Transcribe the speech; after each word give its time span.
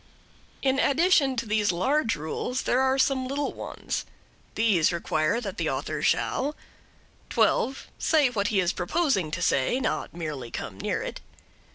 In 0.63 0.79
addition 0.79 1.35
to 1.35 1.45
these 1.45 1.71
large 1.71 2.15
rules 2.15 2.63
there 2.63 2.81
are 2.81 2.97
some 2.97 3.27
little 3.27 3.53
ones. 3.53 4.03
These 4.55 4.91
require 4.91 5.39
that 5.39 5.57
the 5.57 5.69
author 5.69 6.01
shall: 6.01 6.55
12. 7.29 7.85
Say 7.99 8.29
what 8.31 8.47
he 8.47 8.59
is 8.59 8.73
proposing 8.73 9.29
to 9.29 9.43
say, 9.43 9.79
not 9.79 10.11
merely 10.15 10.49
come 10.49 10.79
near 10.79 11.03
it. 11.03 11.21